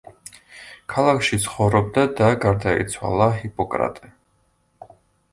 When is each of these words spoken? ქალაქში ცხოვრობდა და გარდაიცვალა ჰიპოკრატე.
ქალაქში 0.93 1.37
ცხოვრობდა 1.43 2.05
და 2.19 2.29
გარდაიცვალა 2.45 3.27
ჰიპოკრატე. 3.41 4.11